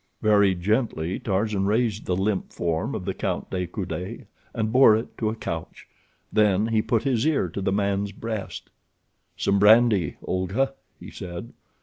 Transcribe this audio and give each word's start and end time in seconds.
Very 0.23 0.55
gently 0.55 1.19
Tarzan 1.19 1.67
raised 1.67 2.07
the 2.07 2.15
limp 2.15 2.51
form 2.51 2.95
of 2.95 3.05
the 3.05 3.13
Count 3.13 3.51
de 3.51 3.67
Coude 3.67 4.25
and 4.51 4.71
bore 4.71 4.95
it 4.97 5.15
to 5.19 5.29
a 5.29 5.35
couch. 5.35 5.87
Then 6.33 6.65
he 6.65 6.81
put 6.81 7.03
his 7.03 7.23
ear 7.27 7.47
to 7.49 7.61
the 7.61 7.71
man's 7.71 8.11
breast. 8.11 8.71
"Some 9.37 9.59
brandy, 9.59 10.17
Olga," 10.23 10.73
he 10.99 11.11
said. 11.11 11.53